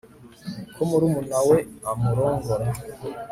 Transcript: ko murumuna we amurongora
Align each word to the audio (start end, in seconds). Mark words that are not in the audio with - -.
ko 0.73 0.81
murumuna 0.89 1.37
we 1.49 1.57
amurongora 1.91 2.67